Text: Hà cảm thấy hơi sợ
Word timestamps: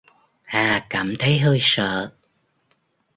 Hà 0.43 0.87
cảm 0.89 1.13
thấy 1.19 1.39
hơi 1.39 1.57
sợ 1.61 2.11